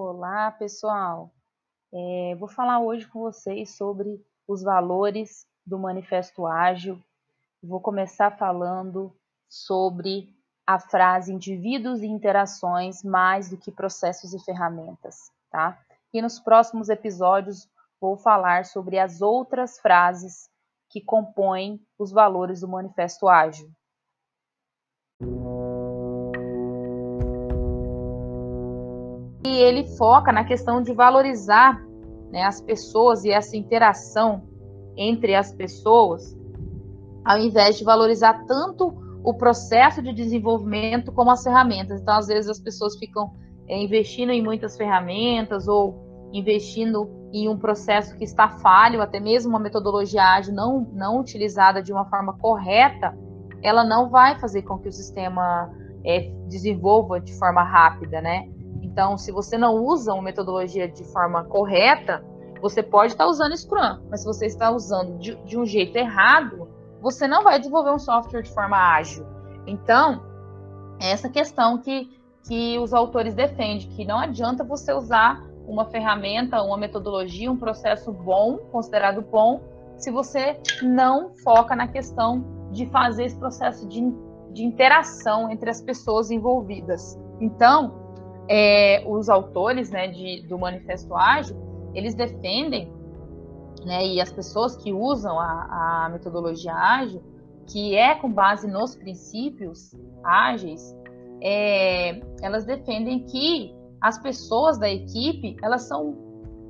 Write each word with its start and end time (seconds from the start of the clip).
Olá, 0.00 0.52
pessoal. 0.52 1.28
É, 1.92 2.36
vou 2.38 2.46
falar 2.46 2.78
hoje 2.78 3.04
com 3.08 3.18
vocês 3.18 3.76
sobre 3.76 4.24
os 4.46 4.62
valores 4.62 5.44
do 5.66 5.76
Manifesto 5.76 6.46
Ágil. 6.46 7.02
Vou 7.60 7.80
começar 7.80 8.30
falando 8.30 9.12
sobre 9.48 10.32
a 10.64 10.78
frase 10.78 11.32
indivíduos 11.32 12.00
e 12.00 12.06
interações 12.06 13.02
mais 13.02 13.50
do 13.50 13.56
que 13.56 13.72
processos 13.72 14.32
e 14.32 14.38
ferramentas, 14.38 15.32
tá? 15.50 15.76
E 16.14 16.22
nos 16.22 16.38
próximos 16.38 16.88
episódios 16.88 17.68
vou 18.00 18.16
falar 18.16 18.66
sobre 18.66 19.00
as 19.00 19.20
outras 19.20 19.80
frases 19.80 20.48
que 20.88 21.00
compõem 21.00 21.84
os 21.98 22.12
valores 22.12 22.60
do 22.60 22.68
Manifesto 22.68 23.28
Ágil. 23.28 23.68
Ele 29.58 29.86
foca 29.96 30.32
na 30.32 30.44
questão 30.44 30.82
de 30.82 30.92
valorizar 30.92 31.82
né, 32.30 32.44
as 32.44 32.60
pessoas 32.60 33.24
e 33.24 33.30
essa 33.30 33.56
interação 33.56 34.42
entre 34.96 35.34
as 35.34 35.52
pessoas, 35.52 36.36
ao 37.24 37.38
invés 37.38 37.78
de 37.78 37.84
valorizar 37.84 38.44
tanto 38.46 38.92
o 39.22 39.34
processo 39.34 40.02
de 40.02 40.12
desenvolvimento 40.12 41.12
como 41.12 41.30
as 41.30 41.42
ferramentas. 41.42 42.00
Então, 42.00 42.16
às 42.16 42.26
vezes, 42.26 42.50
as 42.50 42.60
pessoas 42.60 42.96
ficam 42.96 43.32
é, 43.68 43.80
investindo 43.80 44.32
em 44.32 44.42
muitas 44.42 44.76
ferramentas 44.76 45.68
ou 45.68 46.28
investindo 46.32 47.08
em 47.32 47.48
um 47.48 47.58
processo 47.58 48.16
que 48.16 48.24
está 48.24 48.48
falho, 48.48 49.02
até 49.02 49.20
mesmo 49.20 49.50
uma 49.50 49.58
metodologia 49.58 50.22
ágil 50.22 50.54
não, 50.54 50.80
não 50.92 51.20
utilizada 51.20 51.82
de 51.82 51.92
uma 51.92 52.06
forma 52.06 52.32
correta, 52.38 53.16
ela 53.62 53.84
não 53.84 54.08
vai 54.08 54.38
fazer 54.38 54.62
com 54.62 54.78
que 54.78 54.88
o 54.88 54.92
sistema 54.92 55.70
é, 56.04 56.30
desenvolva 56.48 57.20
de 57.20 57.36
forma 57.38 57.62
rápida, 57.62 58.20
né? 58.20 58.48
Então, 58.98 59.16
se 59.16 59.30
você 59.30 59.56
não 59.56 59.76
usa 59.76 60.12
uma 60.12 60.24
metodologia 60.24 60.88
de 60.88 61.04
forma 61.04 61.44
correta, 61.44 62.20
você 62.60 62.82
pode 62.82 63.12
estar 63.12 63.28
usando 63.28 63.56
Scrum, 63.56 64.00
mas 64.10 64.22
se 64.22 64.26
você 64.26 64.46
está 64.46 64.72
usando 64.72 65.16
de, 65.18 65.36
de 65.44 65.56
um 65.56 65.64
jeito 65.64 65.94
errado, 65.94 66.68
você 67.00 67.28
não 67.28 67.44
vai 67.44 67.60
desenvolver 67.60 67.92
um 67.92 67.98
software 68.00 68.42
de 68.42 68.50
forma 68.50 68.76
ágil. 68.76 69.24
Então, 69.68 70.20
é 71.00 71.12
essa 71.12 71.28
questão 71.28 71.78
que, 71.78 72.10
que 72.42 72.76
os 72.80 72.92
autores 72.92 73.34
defendem, 73.34 73.88
que 73.90 74.04
não 74.04 74.18
adianta 74.18 74.64
você 74.64 74.92
usar 74.92 75.46
uma 75.64 75.84
ferramenta, 75.84 76.60
uma 76.60 76.76
metodologia, 76.76 77.52
um 77.52 77.56
processo 77.56 78.10
bom, 78.10 78.56
considerado 78.72 79.22
bom, 79.22 79.60
se 79.96 80.10
você 80.10 80.60
não 80.82 81.30
foca 81.44 81.76
na 81.76 81.86
questão 81.86 82.44
de 82.72 82.84
fazer 82.86 83.26
esse 83.26 83.36
processo 83.36 83.86
de, 83.86 84.00
de 84.52 84.64
interação 84.64 85.48
entre 85.52 85.70
as 85.70 85.80
pessoas 85.80 86.32
envolvidas. 86.32 87.16
Então, 87.40 88.07
é, 88.48 89.04
os 89.06 89.28
autores 89.28 89.90
né, 89.90 90.08
de, 90.08 90.42
do 90.48 90.58
Manifesto 90.58 91.14
Ágil, 91.14 91.56
eles 91.94 92.14
defendem, 92.14 92.92
né, 93.84 94.06
e 94.06 94.20
as 94.20 94.32
pessoas 94.32 94.76
que 94.76 94.92
usam 94.92 95.38
a, 95.38 96.06
a 96.06 96.08
metodologia 96.10 96.74
ágil, 96.74 97.22
que 97.66 97.94
é 97.94 98.14
com 98.14 98.32
base 98.32 98.66
nos 98.66 98.96
princípios 98.96 99.94
ágeis, 100.24 100.96
é, 101.42 102.20
elas 102.42 102.64
defendem 102.64 103.24
que 103.26 103.74
as 104.00 104.18
pessoas 104.18 104.78
da 104.78 104.90
equipe, 104.90 105.56
elas 105.62 105.82
são 105.82 106.16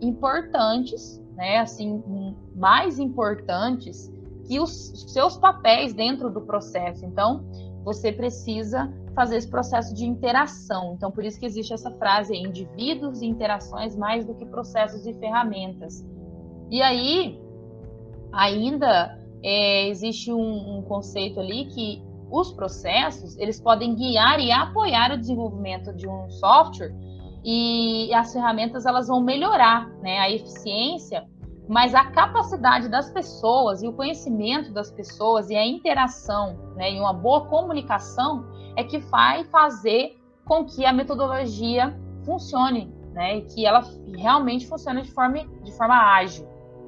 importantes, 0.00 1.22
né, 1.36 1.58
assim, 1.58 2.02
mais 2.54 2.98
importantes 2.98 4.10
que 4.46 4.60
os 4.60 5.12
seus 5.12 5.36
papéis 5.36 5.92
dentro 5.92 6.30
do 6.30 6.40
processo. 6.40 7.04
Então, 7.04 7.44
você 7.86 8.10
precisa 8.10 8.92
fazer 9.14 9.36
esse 9.36 9.48
processo 9.48 9.94
de 9.94 10.04
interação. 10.04 10.94
Então, 10.94 11.08
por 11.12 11.24
isso 11.24 11.38
que 11.38 11.46
existe 11.46 11.72
essa 11.72 11.88
frase 11.92 12.34
indivíduos 12.34 13.22
e 13.22 13.26
interações 13.26 13.94
mais 13.94 14.26
do 14.26 14.34
que 14.34 14.44
processos 14.44 15.06
e 15.06 15.14
ferramentas. 15.14 16.04
E 16.68 16.82
aí, 16.82 17.40
ainda 18.32 19.16
é, 19.40 19.86
existe 19.88 20.32
um, 20.32 20.78
um 20.78 20.82
conceito 20.82 21.38
ali 21.38 21.66
que 21.66 22.02
os 22.28 22.50
processos, 22.50 23.38
eles 23.38 23.60
podem 23.60 23.94
guiar 23.94 24.40
e 24.40 24.50
apoiar 24.50 25.12
o 25.12 25.16
desenvolvimento 25.16 25.94
de 25.94 26.08
um 26.08 26.28
software 26.28 26.92
e 27.44 28.12
as 28.12 28.32
ferramentas 28.32 28.84
elas 28.84 29.06
vão 29.06 29.22
melhorar 29.22 29.88
né, 30.02 30.18
a 30.18 30.28
eficiência, 30.28 31.24
mas 31.68 31.94
a 31.94 32.04
capacidade 32.04 32.88
das 32.88 33.10
pessoas 33.10 33.82
e 33.82 33.88
o 33.88 33.92
conhecimento 33.92 34.72
das 34.72 34.90
pessoas 34.90 35.50
e 35.50 35.56
a 35.56 35.66
interação 35.66 36.56
né, 36.76 36.92
e 36.92 37.00
uma 37.00 37.12
boa 37.12 37.46
comunicação 37.46 38.46
é 38.76 38.84
que 38.84 38.98
vai 38.98 39.44
fazer 39.44 40.16
com 40.44 40.64
que 40.64 40.86
a 40.86 40.92
metodologia 40.92 41.98
funcione, 42.24 42.92
né? 43.12 43.38
E 43.38 43.42
que 43.42 43.66
ela 43.66 43.82
realmente 44.16 44.66
funcione 44.66 45.02
de 45.02 45.10
forma, 45.10 45.38
de 45.62 45.72
forma 45.76 45.94
ágil, 45.94 46.46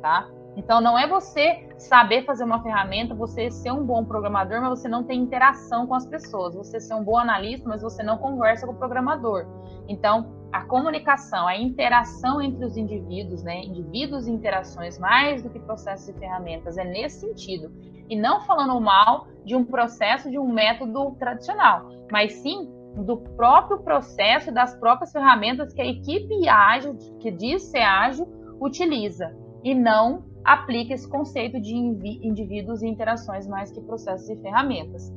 tá? 0.00 0.28
Então, 0.56 0.80
não 0.80 0.98
é 0.98 1.06
você 1.06 1.68
saber 1.78 2.24
fazer 2.24 2.44
uma 2.44 2.62
ferramenta, 2.62 3.14
você 3.14 3.50
ser 3.50 3.72
um 3.72 3.84
bom 3.84 4.04
programador, 4.04 4.60
mas 4.60 4.80
você 4.80 4.88
não 4.88 5.04
tem 5.04 5.20
interação 5.20 5.86
com 5.86 5.94
as 5.94 6.04
pessoas. 6.04 6.54
Você 6.54 6.80
ser 6.80 6.94
um 6.94 7.04
bom 7.04 7.16
analista, 7.16 7.68
mas 7.68 7.82
você 7.82 8.02
não 8.02 8.18
conversa 8.18 8.66
com 8.66 8.72
o 8.72 8.76
programador. 8.76 9.46
Então, 9.88 10.39
a 10.52 10.62
comunicação, 10.64 11.46
a 11.46 11.56
interação 11.56 12.40
entre 12.40 12.64
os 12.64 12.76
indivíduos, 12.76 13.42
né? 13.42 13.62
Indivíduos 13.62 14.26
e 14.26 14.30
interações, 14.30 14.98
mais 14.98 15.42
do 15.42 15.50
que 15.50 15.60
processos 15.60 16.08
e 16.08 16.12
ferramentas, 16.14 16.76
é 16.76 16.84
nesse 16.84 17.20
sentido. 17.20 17.70
E 18.08 18.16
não 18.16 18.40
falando 18.40 18.80
mal 18.80 19.28
de 19.44 19.54
um 19.54 19.64
processo, 19.64 20.30
de 20.30 20.38
um 20.38 20.52
método 20.52 21.12
tradicional, 21.12 21.88
mas 22.10 22.32
sim 22.34 22.68
do 22.96 23.16
próprio 23.16 23.78
processo, 23.78 24.52
das 24.52 24.74
próprias 24.74 25.12
ferramentas 25.12 25.72
que 25.72 25.80
a 25.80 25.86
equipe 25.86 26.48
ágil, 26.48 26.96
que 27.20 27.30
diz 27.30 27.62
ser 27.62 27.82
ágil, 27.82 28.26
utiliza. 28.60 29.34
E 29.62 29.74
não 29.74 30.24
aplica 30.44 30.94
esse 30.94 31.08
conceito 31.08 31.60
de 31.60 31.74
indivíduos 31.74 32.82
e 32.82 32.88
interações 32.88 33.46
mais 33.46 33.70
que 33.70 33.80
processos 33.80 34.28
e 34.28 34.36
ferramentas. 34.36 35.12